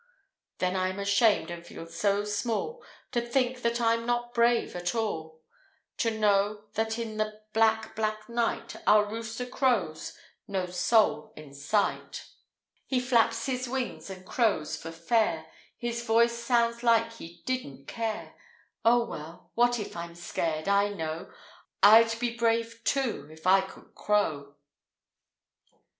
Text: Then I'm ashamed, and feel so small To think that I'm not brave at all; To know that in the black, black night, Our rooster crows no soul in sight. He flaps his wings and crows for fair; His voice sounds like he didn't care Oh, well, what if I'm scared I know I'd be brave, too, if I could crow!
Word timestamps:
Then 0.57 0.75
I'm 0.75 0.97
ashamed, 0.97 1.51
and 1.51 1.63
feel 1.63 1.85
so 1.85 2.23
small 2.25 2.83
To 3.11 3.21
think 3.21 3.61
that 3.61 3.79
I'm 3.79 4.03
not 4.03 4.33
brave 4.33 4.75
at 4.75 4.95
all; 4.95 5.43
To 5.97 6.09
know 6.09 6.63
that 6.73 6.97
in 6.97 7.17
the 7.17 7.43
black, 7.53 7.95
black 7.95 8.27
night, 8.27 8.77
Our 8.87 9.05
rooster 9.05 9.45
crows 9.45 10.17
no 10.47 10.65
soul 10.65 11.33
in 11.35 11.53
sight. 11.53 12.25
He 12.87 12.99
flaps 12.99 13.45
his 13.45 13.69
wings 13.69 14.09
and 14.09 14.25
crows 14.25 14.75
for 14.75 14.89
fair; 14.91 15.45
His 15.77 16.03
voice 16.03 16.35
sounds 16.35 16.81
like 16.81 17.13
he 17.13 17.43
didn't 17.45 17.85
care 17.87 18.33
Oh, 18.83 19.05
well, 19.05 19.51
what 19.53 19.77
if 19.77 19.95
I'm 19.95 20.15
scared 20.15 20.67
I 20.67 20.89
know 20.89 21.31
I'd 21.83 22.17
be 22.19 22.35
brave, 22.35 22.83
too, 22.83 23.27
if 23.31 23.45
I 23.45 23.61
could 23.61 23.93
crow! 23.93 24.55